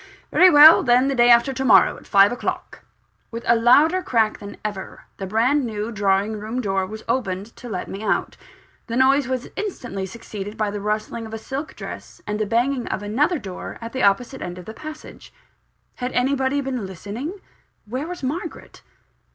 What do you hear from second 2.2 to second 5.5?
o'clock." With a louder crack than ever, the